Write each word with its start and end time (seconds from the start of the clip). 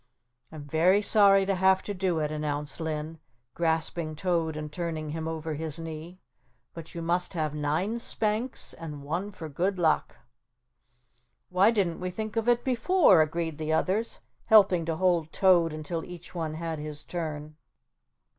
"I'm 0.51 0.63
very 0.63 1.03
sorry 1.03 1.45
to 1.45 1.53
have 1.53 1.83
to 1.83 1.93
do 1.93 2.17
it," 2.21 2.31
announced 2.31 2.79
Linn, 2.81 3.19
grasping 3.53 4.15
Toad 4.15 4.57
and 4.57 4.71
turning 4.71 5.11
him 5.11 5.27
over 5.27 5.53
his 5.53 5.77
knee, 5.77 6.17
"but 6.73 6.95
you 6.95 7.03
must 7.03 7.33
have 7.33 7.53
nine 7.53 7.99
spanks 7.99 8.73
and 8.73 9.03
one 9.03 9.29
for 9.29 9.47
good 9.47 9.77
luck." 9.77 10.17
"Why 11.51 11.69
didn't 11.69 11.99
we 11.99 12.09
think 12.09 12.35
of 12.35 12.49
it 12.49 12.63
before?" 12.63 13.21
agreed 13.21 13.59
the 13.59 13.73
others, 13.73 14.17
helping 14.47 14.85
to 14.85 14.95
hold 14.95 15.31
Toad 15.31 15.71
until 15.71 16.03
each 16.03 16.33
one 16.33 16.55
had 16.55 16.79
his 16.79 17.03
turn. 17.03 17.55